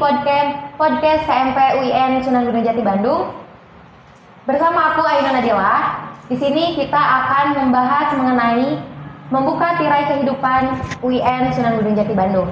[0.00, 3.36] podcast podcast KMP UIN Sunan Gunung Jati Bandung.
[4.48, 5.72] Bersama aku Aina Najwa.
[6.32, 8.80] Di sini kita akan membahas mengenai
[9.28, 10.72] membuka tirai kehidupan
[11.04, 12.48] UIN Sunan Gunung Jati Bandung.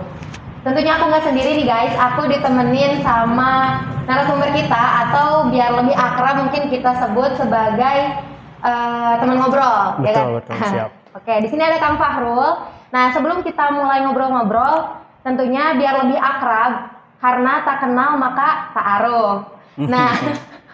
[0.60, 6.44] Tentunya aku nggak sendiri nih guys, aku ditemenin sama narasumber kita atau biar lebih akrab
[6.44, 8.28] mungkin kita sebut sebagai
[8.60, 10.24] uh, teman ngobrol, betul, ya kan?
[10.36, 10.90] Betul, siap.
[11.16, 12.76] Oke, di sini ada Kang Fahrul.
[12.88, 16.72] Nah, sebelum kita mulai ngobrol-ngobrol, tentunya biar lebih akrab,
[17.20, 19.38] karena tak kenal maka tak aruf.
[19.76, 20.12] Nah,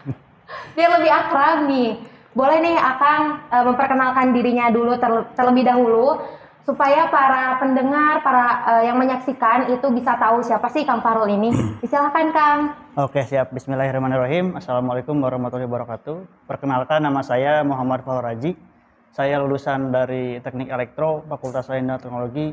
[0.78, 1.98] biar lebih akrab nih,
[2.38, 6.23] boleh nih Akang e, memperkenalkan dirinya dulu ter, terlebih dahulu,
[6.62, 11.51] supaya para pendengar, para e, yang menyaksikan itu bisa tahu siapa sih Kang Fahrul ini.
[11.90, 12.59] Silahkan Kang.
[12.95, 14.54] Oke siap, Bismillahirrahmanirrahim.
[14.54, 16.46] Assalamualaikum warahmatullahi wabarakatuh.
[16.46, 18.73] Perkenalkan nama saya Muhammad Fahur Haji
[19.15, 22.51] saya lulusan dari Teknik Elektro, Fakultas dan Teknologi.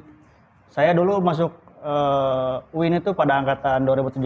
[0.69, 1.49] Saya dulu masuk
[1.81, 4.21] uh, UIN itu pada angkatan 2017.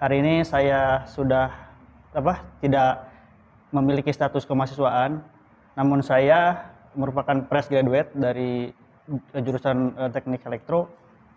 [0.00, 1.52] Hari ini saya sudah
[2.16, 2.40] apa?
[2.64, 3.04] tidak
[3.68, 5.20] memiliki status kemahasiswaan,
[5.76, 8.72] namun saya merupakan fresh graduate dari
[9.36, 10.88] jurusan uh, Teknik Elektro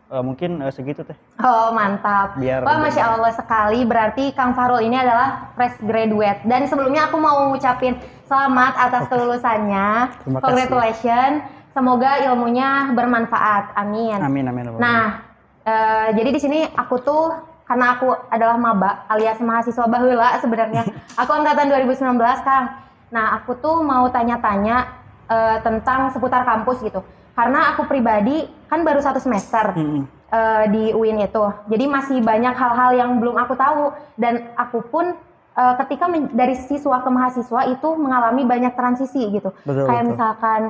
[0.10, 1.14] Uh, mungkin uh, segitu teh.
[1.38, 2.34] Oh mantap.
[2.42, 3.86] Biar Wah masya Allah sekali.
[3.86, 6.42] Berarti Kang Farul ini adalah fresh graduate.
[6.50, 7.94] Dan sebelumnya aku mau ngucapin
[8.26, 10.10] selamat atas kelulusannya.
[10.26, 11.46] Terima Congratulations.
[11.78, 13.78] Semoga ilmunya bermanfaat.
[13.78, 14.18] Amin.
[14.18, 14.74] Amin amin.
[14.74, 14.82] amin.
[14.82, 15.22] Nah,
[15.70, 17.30] uh, jadi di sini aku tuh
[17.70, 20.90] karena aku adalah maba alias mahasiswa bahula sebenarnya.
[21.22, 22.66] aku angkatan 2019 Kang.
[23.14, 24.90] Nah, aku tuh mau tanya-tanya
[25.30, 27.06] uh, tentang seputar kampus gitu
[27.40, 30.04] karena aku pribadi kan baru satu semester hmm.
[30.28, 31.46] uh, di UIN itu.
[31.72, 33.96] Jadi masih banyak hal-hal yang belum aku tahu.
[34.20, 35.16] Dan aku pun
[35.56, 39.56] uh, ketika dari siswa ke mahasiswa itu mengalami banyak transisi gitu.
[39.64, 40.12] Betul, kayak betul.
[40.12, 40.62] misalkan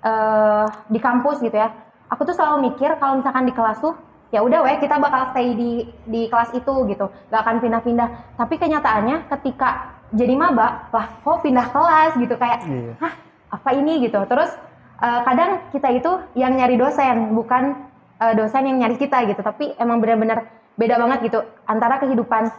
[0.00, 1.76] uh, di kampus gitu ya.
[2.08, 3.92] Aku tuh selalu mikir kalau misalkan di kelas tuh
[4.32, 7.12] ya udah weh kita bakal stay di di kelas itu gitu.
[7.28, 8.40] Gak akan pindah-pindah.
[8.40, 12.32] Tapi kenyataannya ketika jadi maba lah kok pindah kelas gitu?
[12.40, 12.96] Kayak iya.
[12.96, 13.12] hah
[13.60, 14.08] apa ini?
[14.08, 14.24] gitu.
[14.24, 14.56] Terus
[15.04, 17.76] uh, kadang kita itu yang nyari dosen bukan
[18.18, 22.50] uh, dosen yang nyari kita gitu tapi emang benar-benar beda banget gitu antara kehidupan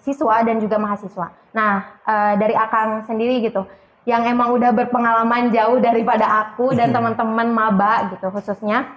[0.00, 1.34] siswa dan juga mahasiswa.
[1.52, 1.72] Nah
[2.06, 3.66] uh, dari akang sendiri gitu
[4.08, 8.88] yang emang udah berpengalaman jauh daripada aku dan teman-teman maba gitu khususnya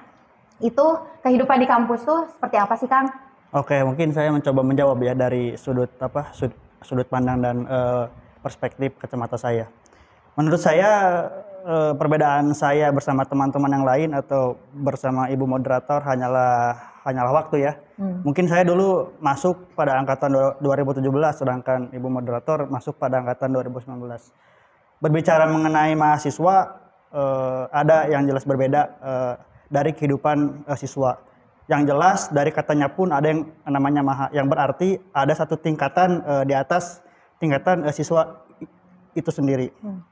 [0.62, 0.85] itu
[1.25, 3.09] kehidupan di kampus tuh seperti apa sih Kang?
[3.51, 8.07] Oke mungkin saya mencoba menjawab ya dari sudut apa sudut, sudut pandang dan uh,
[8.39, 9.68] perspektif kacamata saya.
[10.39, 11.28] Menurut saya
[11.62, 17.74] e, perbedaan saya bersama teman-teman yang lain atau bersama ibu moderator hanyalah hanyalah waktu ya.
[17.98, 18.22] Hmm.
[18.26, 21.02] Mungkin saya dulu masuk pada angkatan 2017
[21.34, 23.98] sedangkan ibu moderator masuk pada angkatan 2019.
[25.02, 26.56] Berbicara mengenai mahasiswa
[27.10, 27.24] e,
[27.74, 29.14] ada yang jelas berbeda e,
[29.70, 31.18] dari kehidupan e, siswa.
[31.70, 36.34] Yang jelas dari katanya pun ada yang namanya maha yang berarti ada satu tingkatan e,
[36.46, 37.02] di atas
[37.42, 38.46] tingkatan e, siswa
[39.18, 39.74] itu sendiri.
[39.82, 40.11] Hmm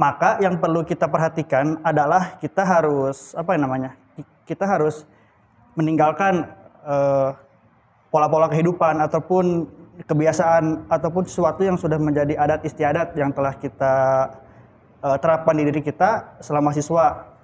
[0.00, 3.92] maka yang perlu kita perhatikan adalah kita harus apa namanya?
[4.48, 5.04] Kita harus
[5.76, 6.48] meninggalkan
[6.88, 7.30] eh,
[8.08, 9.68] pola-pola kehidupan ataupun
[10.04, 13.94] kebiasaan ataupun sesuatu yang sudah menjadi adat istiadat yang telah kita
[15.04, 17.36] uh, terapkan di diri kita selama siswa.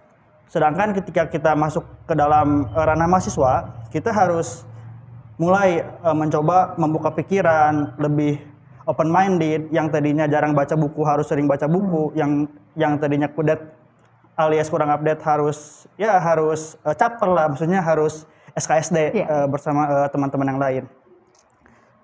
[0.48, 4.64] Sedangkan ketika kita masuk ke dalam uh, ranah mahasiswa, kita harus
[5.36, 8.40] mulai uh, mencoba membuka pikiran lebih
[8.86, 12.16] open minded yang tadinya jarang baca buku harus sering baca buku hmm.
[12.16, 12.32] yang
[12.78, 13.58] yang tadinya kudet
[14.38, 18.24] alias kurang update harus ya harus uh, chapter lah maksudnya harus
[18.56, 19.10] SKSD yeah.
[19.12, 19.26] Iya.
[19.26, 20.84] uh, bersama uh, teman-teman yang lain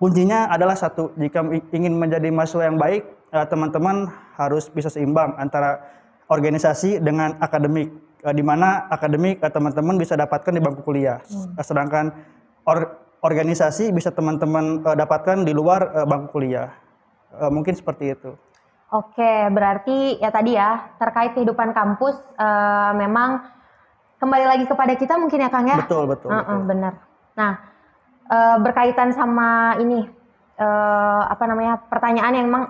[0.03, 5.79] kuncinya adalah satu jika ingin menjadi mahasiswa yang baik uh, teman-teman harus bisa seimbang antara
[6.27, 7.95] organisasi dengan akademik
[8.27, 11.61] uh, di mana akademik uh, teman-teman bisa dapatkan di bangku kuliah hmm.
[11.63, 12.11] sedangkan
[12.67, 16.75] or, organisasi bisa teman-teman uh, dapatkan di luar uh, bangku kuliah.
[17.33, 18.35] Uh, mungkin seperti itu.
[18.93, 23.41] Oke, berarti ya tadi ya terkait kehidupan kampus uh, memang
[24.21, 25.81] kembali lagi kepada kita mungkin ya Kang ya.
[25.81, 26.29] Betul betul.
[26.29, 26.69] Uh -uh, betul.
[26.69, 26.93] Benar.
[27.39, 27.53] Nah
[28.29, 30.05] uh, berkaitan sama ini
[30.61, 32.69] uh, apa namanya pertanyaan yang memang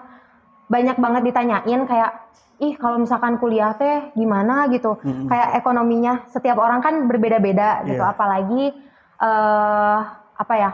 [0.71, 2.13] banyak banget ditanyain kayak
[2.63, 5.27] ih kalau misalkan kuliah teh gimana gitu mm -hmm.
[5.27, 8.15] kayak ekonominya setiap orang kan berbeda-beda gitu yeah.
[8.15, 8.71] apalagi
[9.19, 10.71] uh, apa ya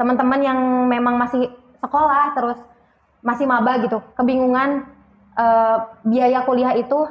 [0.00, 0.58] teman-teman yang
[0.88, 1.52] memang masih
[1.84, 2.58] sekolah terus
[3.20, 4.88] masih maba gitu kebingungan
[5.36, 7.04] uh, biaya kuliah itu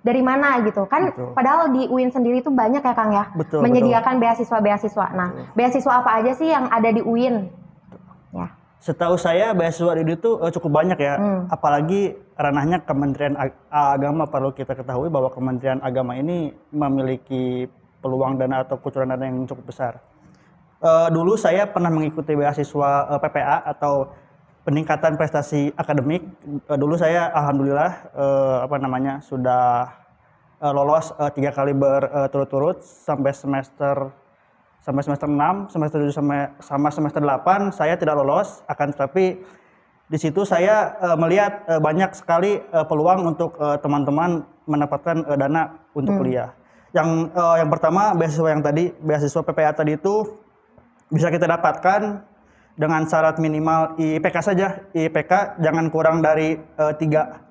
[0.00, 0.88] dari mana gitu.
[0.88, 1.32] Kan betul.
[1.36, 5.06] padahal di UIN sendiri itu banyak ya Kang ya betul, menyediakan beasiswa-beasiswa.
[5.12, 5.56] Nah betul.
[5.56, 7.48] beasiswa apa aja sih yang ada di UIN
[8.32, 8.48] ya.
[8.80, 11.14] Setahu saya beasiswa di itu uh, cukup banyak ya.
[11.20, 11.42] Hmm.
[11.52, 13.36] apalagi ranahnya Kementerian
[13.68, 14.24] Agama.
[14.24, 17.68] Perlu kita ketahui bahwa Kementerian Agama ini memiliki
[18.00, 20.00] peluang dana atau kucuran dana yang cukup besar
[20.80, 24.16] Eh, dulu saya pernah mengikuti beasiswa eh, PPA atau
[24.64, 26.24] peningkatan prestasi akademik.
[26.40, 29.92] Eh, dulu saya alhamdulillah eh, apa namanya sudah
[30.56, 34.08] eh, lolos eh, tiga kali berturut-turut sampai semester
[34.80, 39.36] sampai semester 6, semester 7 sampai sama semester 8 saya tidak lolos akan tetapi
[40.08, 46.24] di situ saya eh, melihat eh, banyak sekali eh, peluang untuk teman-teman mendapatkan dana untuk
[46.24, 46.56] kuliah.
[46.96, 50.40] Yang yang pertama beasiswa yang tadi beasiswa PPA tadi itu
[51.10, 52.22] bisa kita dapatkan
[52.78, 54.80] dengan syarat minimal IPK saja.
[54.94, 57.44] IPK jangan kurang dari eh, tiga.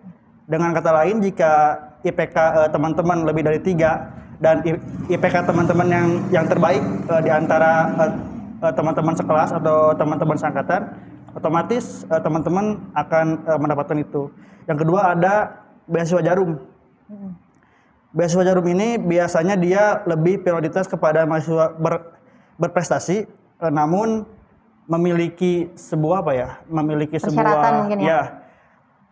[0.49, 4.09] Dengan kata lain, jika IPK eh, teman-teman lebih dari tiga
[4.39, 4.63] dan
[5.11, 7.93] IPK teman-teman yang yang terbaik eh, di antara
[8.59, 10.91] teman-teman sekelas atau teman-teman seangkatan,
[11.31, 14.27] otomatis teman-teman akan mendapatkan itu.
[14.67, 16.59] Yang kedua ada beasiswa jarum.
[18.11, 22.19] Beasiswa jarum ini biasanya dia lebih prioritas kepada mahasiswa ber-
[22.59, 24.23] berprestasi, eh, namun
[24.85, 26.49] memiliki sebuah apa ya?
[26.65, 28.21] Memiliki sebuah mungkin ya?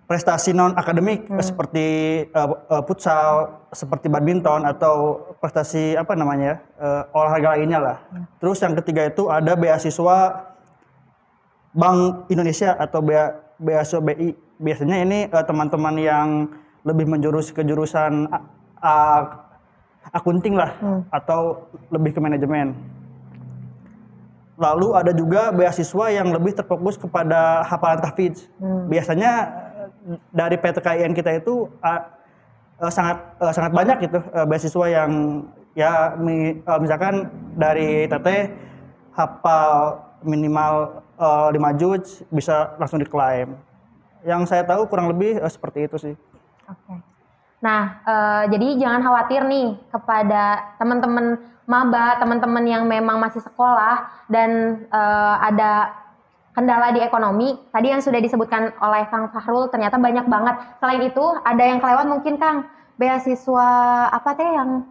[0.08, 1.44] prestasi non akademik Hmm.
[1.44, 1.86] seperti
[2.26, 2.50] eh,
[2.88, 7.98] futsal, seperti badminton atau prestasi apa namanya eh, olahraga lainnya lah.
[8.08, 8.24] Hmm.
[8.40, 10.48] Terus yang ketiga itu ada beasiswa
[11.76, 14.32] Bank Indonesia atau bea- beasiswa BI.
[14.58, 16.28] Biasanya ini eh, teman-teman yang
[16.88, 18.32] lebih menjurus ke jurusan
[20.08, 21.04] akunting lah Hmm.
[21.12, 22.72] atau lebih ke manajemen.
[24.58, 28.50] Lalu ada juga beasiswa yang lebih terfokus kepada hafalan tahfidz.
[28.58, 28.90] Hmm.
[28.90, 29.54] Biasanya
[30.34, 32.02] dari PTKIN kita itu eh,
[32.90, 35.12] sangat eh, sangat banyak gitu eh, beasiswa yang
[35.78, 38.50] ya mi- eh, misalkan dari TT
[39.14, 43.54] hafal minimal eh, 5 juz bisa langsung diklaim.
[44.26, 46.16] Yang saya tahu kurang lebih eh, seperti itu sih.
[46.66, 46.98] Oke.
[47.62, 54.82] Nah, eh, jadi jangan khawatir nih kepada teman-teman maba, teman-teman yang memang masih sekolah dan
[54.88, 55.92] eh, ada
[56.56, 57.54] kendala di ekonomi.
[57.70, 60.56] Tadi yang sudah disebutkan oleh Kang Fahrul ternyata banyak banget.
[60.82, 62.66] Selain itu, ada yang kelewat mungkin Kang
[62.98, 63.70] beasiswa
[64.10, 64.88] apa teh yang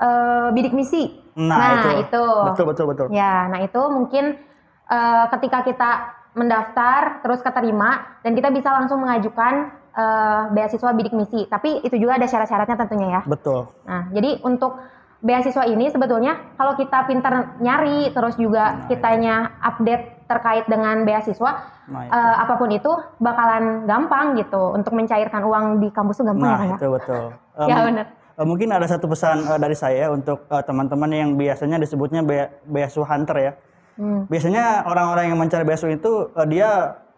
[0.00, 1.14] eh, bidik misi.
[1.38, 2.10] Nah, itu.
[2.10, 2.26] itu.
[2.50, 3.06] Betul betul betul.
[3.12, 4.40] Ya, nah itu mungkin
[4.88, 5.90] eh, ketika kita
[6.34, 11.44] mendaftar terus keterima dan kita bisa langsung mengajukan eh, beasiswa bidik misi.
[11.46, 13.22] Tapi itu juga ada syarat-syaratnya tentunya ya.
[13.28, 13.70] Betul.
[13.86, 14.80] Nah, jadi untuk
[15.24, 22.00] beasiswa ini sebetulnya kalau kita pintar nyari terus juga kitanya update terkait dengan beasiswa Nah,
[22.00, 22.12] itu.
[22.12, 22.88] eh, apa pun itu
[23.18, 26.76] bakalan gampang gitu untuk mencairkan uang di kampus itu gampang ya Nah, Kang, ya?
[26.76, 27.24] itu betul.
[27.54, 28.06] Eh, Ya benar.
[28.40, 33.04] mungkin ada satu pesan eh, dari saya untuk eh, teman-teman yang biasanya disebutnya bea- beasiswa
[33.06, 33.52] hunter ya.
[33.94, 34.24] Hmm.
[34.26, 36.68] Biasanya orang-orang yang mencari beasiswa itu eh, dia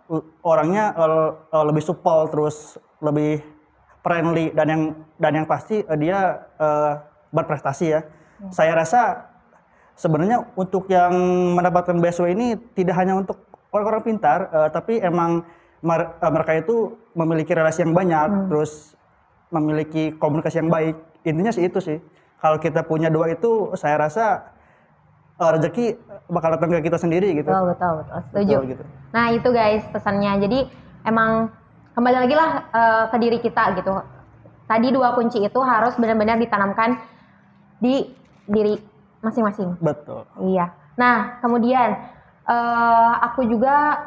[0.07, 3.39] uh, orangnya eh, eh, lebih supel terus lebih
[4.01, 4.83] friendly dan yang
[5.17, 6.19] dan yang pasti eh, dia
[6.59, 6.93] eh,
[7.37, 8.01] berprestasi ya.
[8.49, 9.29] Saya rasa
[9.97, 11.13] sebenarnya untuk yang
[11.57, 15.45] mendapatkan beasiswa ini tidak hanya untuk orang-orang pintar, eh, tapi emang
[15.85, 18.97] mer- eh, mereka itu memiliki relasi yang banyak, terus
[19.53, 20.97] memiliki komunikasi yang baik.
[21.25, 21.99] Intinya sih itu sih.
[22.37, 24.53] Kalau kita punya dua itu, saya rasa
[25.37, 25.87] eh, rezeki
[26.33, 27.49] bakal datang ke kita sendiri gitu.
[27.49, 28.19] Betul, betul, betul.
[28.33, 28.57] Setuju.
[28.57, 28.83] Betul, gitu.
[29.13, 30.33] Nah itu guys pesannya.
[30.45, 30.59] Jadi
[31.05, 31.53] emang
[31.97, 33.93] kembali lagi lah eh, ke diri kita gitu.
[34.67, 37.01] Tadi dua kunci itu harus benar-benar ditanamkan
[37.79, 38.07] di
[38.47, 38.75] diri
[39.21, 39.77] masing-masing.
[39.79, 40.25] Betul.
[40.41, 40.71] Iya.
[40.97, 41.89] Nah kemudian
[42.47, 44.07] eh, aku juga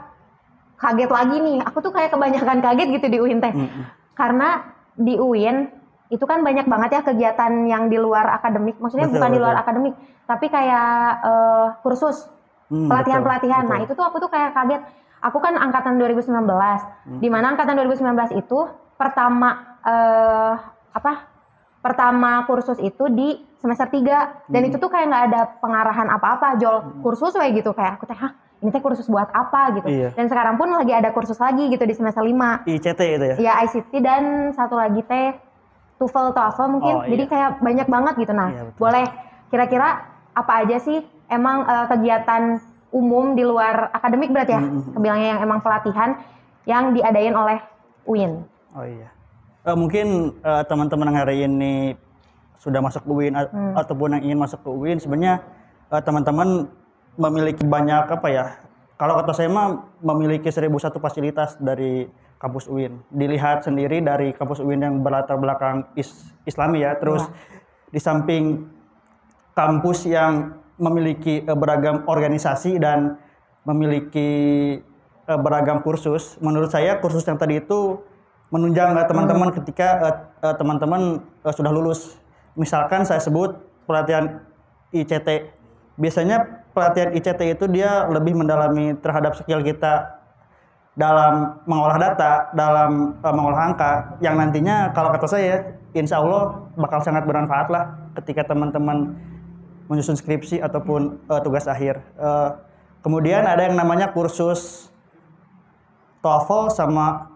[0.79, 1.57] kaget lagi nih.
[1.67, 3.51] Aku tuh kayak kebanyakan kaget gitu di UIN teh.
[3.51, 3.83] Mm-mm.
[4.15, 4.63] Karena
[4.95, 5.67] di UIN
[6.09, 8.79] itu kan banyak banget ya kegiatan yang di luar akademik.
[8.81, 9.63] Maksudnya Betul, bukan di luar betul.
[9.67, 9.93] akademik,
[10.25, 10.89] tapi kayak
[11.23, 12.25] eh, kursus
[12.69, 13.65] Hmm, pelatihan-pelatihan.
[13.65, 13.85] betul, Nah, betul.
[13.89, 14.81] itu tuh aku tuh kayak kaget.
[15.25, 16.29] Aku kan angkatan 2019.
[16.29, 17.17] Hmm.
[17.17, 18.59] Di mana angkatan 2019 itu
[18.93, 19.49] pertama
[19.81, 20.53] eh
[20.93, 21.13] apa?
[21.79, 24.69] Pertama kursus itu di semester 3 dan Hmm.
[24.69, 28.31] itu tuh kayak nggak ada pengarahan apa-apa, jol kursus kayak gitu kayak aku teh, "Hah,
[28.59, 29.88] ini teh kursus buat apa?" gitu.
[29.88, 30.12] Iya.
[30.12, 32.63] Dan sekarang pun lagi ada kursus lagi gitu di semester 5.
[32.65, 33.36] ICT itu ya.
[33.39, 35.39] Ya ICT dan satu lagi teh
[35.98, 36.95] TOEFL TOEFL mungkin.
[36.95, 37.31] Oh, Jadi iya.
[37.31, 38.31] kayak banyak banget gitu.
[38.31, 38.79] Nah, Iya, betul.
[38.79, 39.05] boleh
[39.48, 39.88] kira-kira
[40.31, 42.59] apa aja sih emang eh, kegiatan
[42.89, 44.62] umum di luar akademik berarti ya?
[44.62, 44.95] Mm-mm.
[44.95, 46.15] Kebilangnya yang emang pelatihan
[46.63, 47.59] yang diadain oleh
[48.03, 48.43] UIN.
[48.71, 49.12] Oh iya.
[49.69, 51.93] Eh, mungkin eh, teman-teman yang hari ini
[52.57, 53.77] sudah masuk ke UIN Hmm.
[53.77, 55.45] ataupun yang ingin masuk ke UIN sebenarnya
[55.93, 56.65] eh, teman-teman
[57.13, 58.45] memiliki banyak apa ya?
[58.97, 62.09] Kalau kata saya mah memiliki 1001 fasilitas dari
[62.41, 62.97] kampus UIN.
[63.13, 66.97] Dilihat sendiri dari kampus UIN yang berlatar belakang is- Islami ya.
[66.97, 67.29] Terus
[67.93, 68.65] di samping
[69.53, 73.21] kampus yang memiliki eh, beragam organisasi dan
[73.69, 74.29] memiliki
[75.29, 76.41] eh, beragam kursus.
[76.41, 78.01] Menurut saya kursus yang tadi itu
[78.50, 80.15] menunjang eh, teman-teman ketika eh,
[80.50, 81.01] eh, teman-teman
[81.46, 82.18] eh, sudah lulus.
[82.58, 84.44] Misalkan saya sebut pelatihan
[84.94, 85.58] ICT.
[86.00, 90.20] biasanya pelatihan ICT itu dia lebih mendalami terhadap skill kita
[91.00, 97.00] dalam mengolah data, dalam uh, mengolah angka, yang nantinya kalau kata saya, insya Allah bakal
[97.00, 99.15] sangat bermanfaat lah ketika teman-teman
[99.88, 102.03] menyusun skripsi ataupun uh, tugas akhir.
[102.20, 102.51] Uh,
[103.00, 104.91] kemudian ada yang namanya kursus
[106.20, 107.28] TOEFL sama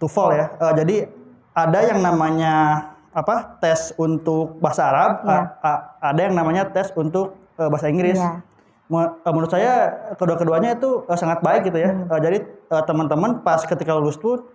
[0.00, 0.46] TOEFL ya.
[0.56, 0.96] Uh, jadi
[1.52, 2.54] ada yang namanya
[3.10, 5.34] apa tes untuk bahasa Arab, Iya.
[5.34, 8.16] a- a- ada yang namanya tes untuk uh, bahasa Inggris.
[8.16, 8.40] Iya.
[8.86, 9.72] Mu- uh, Menurut saya
[10.16, 11.90] kedua-keduanya itu uh, sangat baik gitu ya.
[12.06, 14.46] Uh, jadi uh, teman-teman pas ketika lulus pun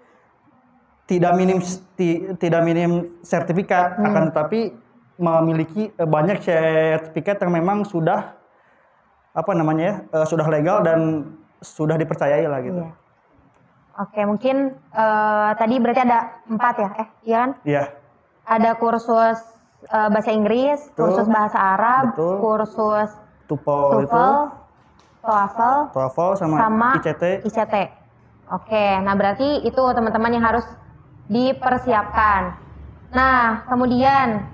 [1.05, 1.61] tidak minim
[1.93, 4.73] ti- tidak minim sertifikat, akan tetapi
[5.15, 8.33] memiliki uh, banyak sertifikat yang memang sudah
[9.31, 11.27] apa namanya ya uh, sudah legal dan
[11.59, 12.81] sudah dipercayai lah gitu.
[12.81, 12.91] Iya.
[13.95, 16.89] Oke, mungkin eh, tadi berarti ada empat ya?
[16.99, 17.51] Eh, iya kan?
[17.63, 17.83] Iya.
[18.43, 19.39] Ada kursus
[19.87, 20.99] eh, bahasa Inggris, Betul.
[20.99, 22.35] kursus bahasa Arab, Betul.
[22.43, 23.09] kursus
[23.47, 24.33] TOEFL TOEFL,
[25.23, 27.23] TOEFL, TOEFL sama, sama ICT.
[27.47, 27.75] ICT.
[28.51, 30.65] Oke, nah berarti itu teman-teman yang harus
[31.31, 32.53] dipersiapkan.
[33.15, 34.53] Nah, kemudian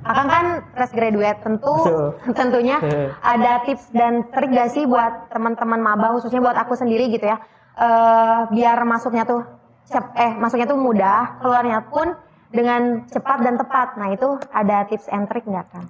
[0.00, 2.08] Akang kan fresh graduate, tentu Betul.
[2.38, 2.80] tentunya
[3.20, 7.36] ada tips dan trik gak sih buat teman-teman maba khususnya buat aku sendiri gitu ya.
[7.78, 9.46] Eh, biar masuknya tuh
[9.86, 12.14] cep eh masuknya tuh mudah, keluarnya pun
[12.50, 13.94] dengan cepat dan tepat.
[13.94, 15.86] Nah, itu ada tips and trik nggak kan?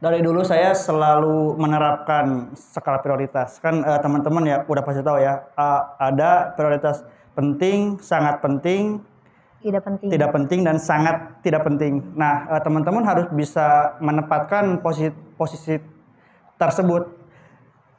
[0.00, 3.60] Dari dulu saya selalu menerapkan skala prioritas.
[3.60, 7.04] Kan eh, teman-teman ya udah pasti tahu ya, eh, ada prioritas
[7.36, 9.02] penting, sangat penting,
[9.60, 10.08] Tidak penting.
[10.08, 12.00] tidak penting dan sangat tidak penting.
[12.16, 15.76] Nah, eh, teman-teman harus bisa menempatkan posisi posisi
[16.56, 17.12] tersebut.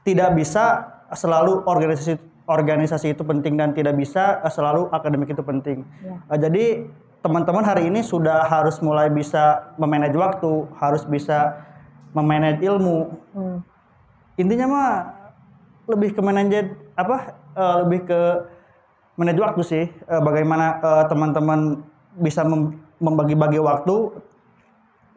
[0.01, 5.87] Tidak bisa selalu organisasi organisasi itu penting dan tidak bisa eh, selalu akademik itu penting.
[6.03, 6.35] Ya.
[6.47, 6.91] Jadi
[7.23, 11.63] teman-teman hari ini sudah harus mulai bisa memanage waktu, harus bisa
[12.11, 13.15] memanage ilmu.
[13.31, 13.57] Hmm.
[14.35, 14.91] Intinya mah
[15.87, 17.39] lebih ke manage apa?
[17.55, 18.21] eh, lebih ke
[19.15, 19.85] manage waktu sih.
[20.07, 21.83] Bagaimana teman-teman
[22.19, 24.17] bisa mem- membagi-bagi waktu.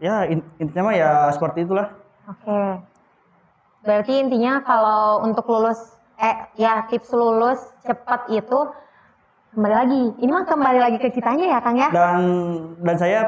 [0.02, 1.88] Ya in- intinya mah ya seperti itulah.
[2.28, 2.82] Oke.
[3.84, 8.58] Berarti intinya kalau untuk lulus eh ya tips lulus cepat itu
[9.54, 10.02] kembali lagi.
[10.18, 11.88] Ini mah kembali lagi ke kitanya ya, Kang ya?
[11.90, 12.20] Dan
[12.82, 13.20] dan saya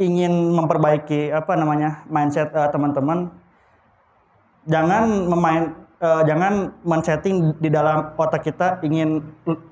[0.00, 3.28] ingin memperbaiki apa namanya mindset eh, teman-teman.
[4.68, 5.62] Jangan memain
[6.00, 9.64] eh, jangan men-setting di dalam otak kita ingin lu-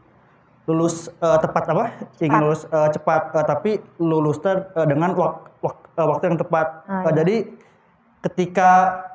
[0.69, 1.85] lulus eh, tepat apa?
[2.21, 2.43] Ingin Cepat.
[2.45, 6.67] lulus eh, cepat eh, tapi lulus ter- eh, dengan wak- wak- eh, waktu yang tepat.
[6.87, 7.37] Eh, jadi
[8.21, 8.71] ketika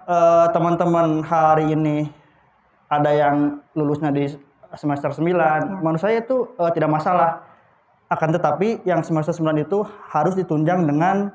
[0.10, 2.10] eh, teman-teman hari ini
[2.90, 4.30] ada yang lulusnya di
[4.76, 7.42] semester 9, menurut saya itu eh, tidak masalah.
[8.06, 9.82] Akan tetapi yang semester 9 itu
[10.14, 11.34] harus ditunjang dengan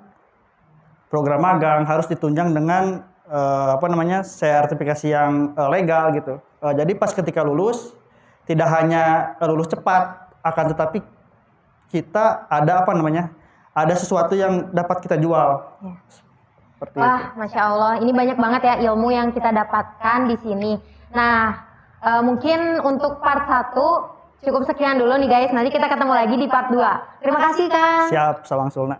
[1.10, 4.22] program magang, harus ditunjang dengan eh, apa namanya?
[4.22, 6.38] sertifikasi yang eh, legal gitu.
[6.62, 7.92] Eh, jadi pas ketika lulus
[8.46, 10.98] tidak hanya lulus cepat, akan tetapi
[11.90, 13.34] kita ada apa namanya?
[13.70, 15.62] ada sesuatu yang dapat kita jual.
[15.82, 15.94] Ya.
[16.74, 17.04] Seperti itu.
[17.04, 20.72] Wah, masya Allah, ini banyak banget ya ilmu yang kita dapatkan di sini.
[21.10, 21.42] Nah,
[22.00, 25.50] eh, mungkin untuk part 1 cukup sekian dulu nih guys.
[25.52, 27.20] Nanti kita ketemu lagi di part 2.
[27.20, 28.08] Terima kasih Kang.
[28.08, 28.96] Siap, sawang sulna.